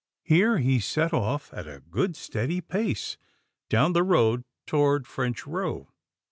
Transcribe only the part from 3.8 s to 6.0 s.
the road toward French Row.